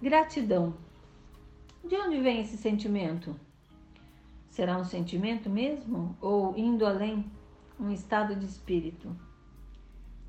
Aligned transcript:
Gratidão. 0.00 0.76
De 1.84 1.96
onde 1.96 2.20
vem 2.20 2.40
esse 2.40 2.56
sentimento? 2.56 3.34
Será 4.48 4.78
um 4.78 4.84
sentimento 4.84 5.50
mesmo? 5.50 6.16
Ou, 6.20 6.56
indo 6.56 6.86
além, 6.86 7.28
um 7.80 7.90
estado 7.90 8.36
de 8.36 8.46
espírito? 8.46 9.10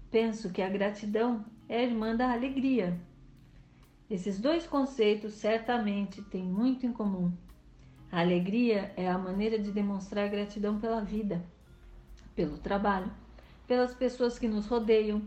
Penso 0.09 0.49
que 0.49 0.63
a 0.63 0.69
gratidão 0.69 1.45
é 1.67 1.77
a 1.77 1.83
irmã 1.83 2.15
da 2.15 2.31
alegria. 2.31 2.99
Esses 4.09 4.39
dois 4.39 4.65
conceitos 4.65 5.35
certamente 5.35 6.19
têm 6.23 6.45
muito 6.45 6.87
em 6.87 6.91
comum. 6.91 7.31
A 8.11 8.21
alegria 8.21 8.91
é 8.97 9.07
a 9.07 9.19
maneira 9.19 9.59
de 9.59 9.71
demonstrar 9.71 10.29
gratidão 10.29 10.79
pela 10.79 11.01
vida, 11.01 11.45
pelo 12.35 12.57
trabalho, 12.57 13.11
pelas 13.67 13.93
pessoas 13.93 14.39
que 14.39 14.47
nos 14.47 14.65
rodeiam, 14.65 15.21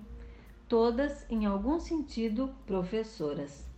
todas, 0.68 1.24
em 1.30 1.46
algum 1.46 1.78
sentido, 1.78 2.52
professoras. 2.66 3.70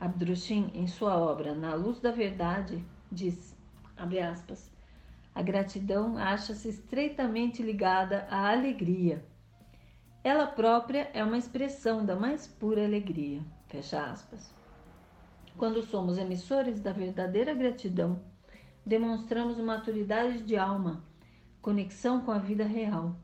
Abdrushim, 0.00 0.70
em 0.72 0.86
sua 0.86 1.14
obra 1.14 1.54
Na 1.54 1.74
Luz 1.74 2.00
da 2.00 2.10
Verdade, 2.10 2.82
diz, 3.12 3.54
aspas, 3.96 4.72
a 5.34 5.42
gratidão 5.42 6.16
acha-se 6.16 6.70
estreitamente 6.70 7.62
ligada 7.62 8.26
à 8.30 8.50
alegria. 8.50 9.22
Ela 10.24 10.46
própria 10.46 11.10
é 11.12 11.22
uma 11.22 11.36
expressão 11.36 12.02
da 12.02 12.16
mais 12.16 12.46
pura 12.46 12.82
alegria. 12.82 13.42
Fecha 13.68 14.02
aspas. 14.02 14.50
Quando 15.58 15.82
somos 15.82 16.16
emissores 16.16 16.80
da 16.80 16.92
verdadeira 16.92 17.52
gratidão, 17.52 18.22
demonstramos 18.86 19.58
maturidade 19.58 20.42
de 20.42 20.56
alma, 20.56 21.04
conexão 21.60 22.22
com 22.22 22.30
a 22.30 22.38
vida 22.38 22.64
real. 22.64 23.16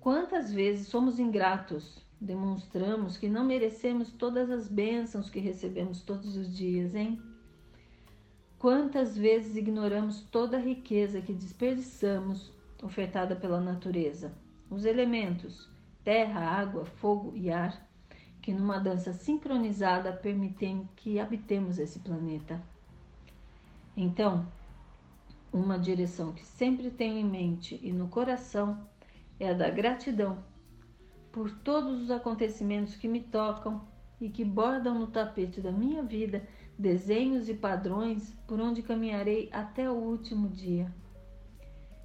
Quantas 0.00 0.50
vezes 0.50 0.88
somos 0.88 1.18
ingratos 1.18 2.05
Demonstramos 2.20 3.18
que 3.18 3.28
não 3.28 3.44
merecemos 3.44 4.10
todas 4.10 4.50
as 4.50 4.68
bênçãos 4.68 5.28
que 5.28 5.38
recebemos 5.38 6.00
todos 6.00 6.36
os 6.36 6.54
dias, 6.56 6.94
hein? 6.94 7.20
Quantas 8.58 9.16
vezes 9.16 9.54
ignoramos 9.54 10.22
toda 10.30 10.56
a 10.56 10.60
riqueza 10.60 11.20
que 11.20 11.34
desperdiçamos 11.34 12.50
ofertada 12.82 13.36
pela 13.36 13.60
natureza? 13.60 14.32
Os 14.70 14.86
elementos, 14.86 15.68
terra, 16.02 16.40
água, 16.40 16.86
fogo 16.86 17.32
e 17.36 17.50
ar, 17.50 17.86
que 18.40 18.52
numa 18.52 18.78
dança 18.78 19.12
sincronizada 19.12 20.10
permitem 20.12 20.88
que 20.96 21.20
habitemos 21.20 21.78
esse 21.78 21.98
planeta. 21.98 22.62
Então, 23.94 24.46
uma 25.52 25.78
direção 25.78 26.32
que 26.32 26.44
sempre 26.44 26.90
tenho 26.90 27.18
em 27.18 27.24
mente 27.24 27.78
e 27.82 27.92
no 27.92 28.08
coração 28.08 28.88
é 29.38 29.50
a 29.50 29.52
da 29.52 29.68
gratidão 29.68 30.38
por 31.36 31.50
todos 31.50 32.00
os 32.00 32.10
acontecimentos 32.10 32.96
que 32.96 33.06
me 33.06 33.20
tocam 33.20 33.86
e 34.18 34.30
que 34.30 34.42
bordam 34.42 34.98
no 34.98 35.08
tapete 35.08 35.60
da 35.60 35.70
minha 35.70 36.02
vida 36.02 36.48
desenhos 36.78 37.46
e 37.50 37.52
padrões 37.52 38.32
por 38.46 38.58
onde 38.58 38.80
caminharei 38.80 39.50
até 39.52 39.90
o 39.90 39.92
último 39.92 40.48
dia. 40.48 40.90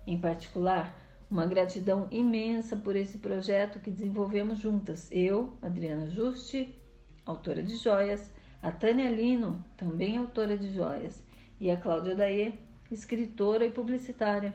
Em 0.05 0.19
particular, 0.19 0.93
uma 1.29 1.45
gratidão 1.45 2.09
imensa 2.11 2.75
por 2.75 2.93
esse 2.93 3.19
projeto 3.19 3.79
que 3.79 3.89
desenvolvemos 3.89 4.59
juntas. 4.59 5.07
Eu, 5.09 5.57
Adriana 5.61 6.09
Juste, 6.09 6.77
autora 7.25 7.63
de 7.63 7.77
joias, 7.77 8.33
a 8.61 8.69
Tânia 8.69 9.09
Lino, 9.09 9.63
também 9.77 10.17
autora 10.17 10.57
de 10.57 10.73
joias, 10.73 11.23
e 11.57 11.71
a 11.71 11.77
Cláudia 11.77 12.17
Daê, 12.17 12.51
escritora 12.91 13.65
e 13.65 13.71
publicitária. 13.71 14.53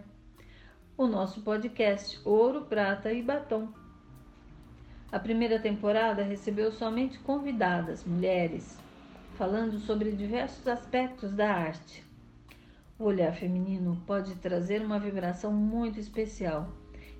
O 0.98 1.06
nosso 1.06 1.40
podcast 1.40 2.20
Ouro, 2.26 2.66
Prata 2.66 3.10
e 3.10 3.22
Batom 3.22 3.85
a 5.10 5.18
primeira 5.18 5.58
temporada 5.58 6.22
recebeu 6.22 6.72
somente 6.72 7.18
convidadas, 7.20 8.04
mulheres, 8.04 8.78
falando 9.34 9.78
sobre 9.78 10.10
diversos 10.12 10.66
aspectos 10.66 11.32
da 11.32 11.52
arte. 11.52 12.04
O 12.98 13.04
olhar 13.04 13.32
feminino 13.34 14.02
pode 14.06 14.34
trazer 14.36 14.80
uma 14.80 14.98
vibração 14.98 15.52
muito 15.52 16.00
especial 16.00 16.72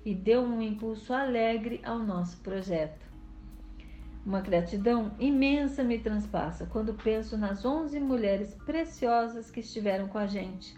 e 0.03 0.13
deu 0.13 0.41
um 0.41 0.61
impulso 0.61 1.13
alegre 1.13 1.79
ao 1.83 1.99
nosso 1.99 2.37
projeto. 2.41 3.05
Uma 4.25 4.41
gratidão 4.41 5.13
imensa 5.19 5.83
me 5.83 5.99
transpassa 5.99 6.65
quando 6.65 6.93
penso 6.93 7.37
nas 7.37 7.63
11 7.63 7.99
mulheres 8.01 8.53
preciosas 8.65 9.49
que 9.49 9.61
estiveram 9.61 10.07
com 10.09 10.17
a 10.17 10.27
gente. 10.27 10.75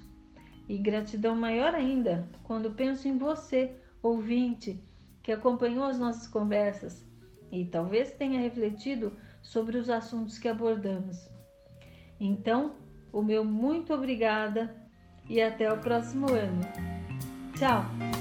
E 0.68 0.78
gratidão 0.78 1.36
maior 1.36 1.74
ainda 1.74 2.28
quando 2.44 2.70
penso 2.72 3.08
em 3.08 3.18
você, 3.18 3.76
ouvinte, 4.04 4.80
que 5.30 5.34
acompanhou 5.34 5.84
as 5.84 6.00
nossas 6.00 6.26
conversas 6.26 7.06
e 7.52 7.64
talvez 7.64 8.12
tenha 8.14 8.40
refletido 8.40 9.16
sobre 9.44 9.78
os 9.78 9.88
assuntos 9.88 10.40
que 10.40 10.48
abordamos. 10.48 11.30
Então, 12.20 12.74
o 13.14 13.22
meu 13.22 13.46
muito 13.46 13.94
obrigada 13.94 14.76
e 15.30 15.40
até 15.40 15.72
o 15.72 15.78
próximo 15.78 16.32
ano. 16.32 16.62
Tchau! 17.56 18.19